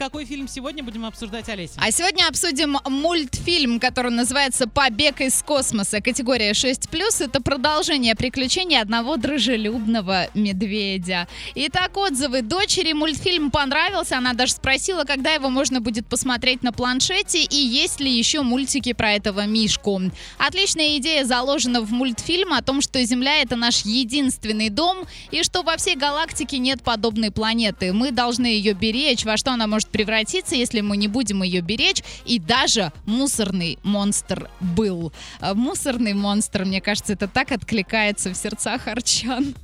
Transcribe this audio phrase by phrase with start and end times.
[0.00, 1.72] Какой фильм сегодня будем обсуждать, Олеся?
[1.76, 6.00] А сегодня обсудим мультфильм, который называется «Побег из космоса».
[6.00, 6.86] Категория 6+.
[7.18, 11.26] Это продолжение приключений одного дружелюбного медведя.
[11.56, 12.42] Итак, отзывы.
[12.42, 14.16] Дочери мультфильм понравился.
[14.18, 18.92] Она даже спросила, когда его можно будет посмотреть на планшете и есть ли еще мультики
[18.92, 20.00] про этого Мишку.
[20.38, 24.98] Отличная идея заложена в мультфильм о том, что Земля— это наш единственный дом
[25.32, 27.92] и что во всей галактике нет подобной планеты.
[27.92, 32.02] Мы должны ее беречь, во что она может превратиться, если мы не будем ее беречь.
[32.24, 35.12] И даже мусорный монстр был.
[35.40, 39.54] А Мусорный монстр, мне кажется, это так откликается в сердцах арчан.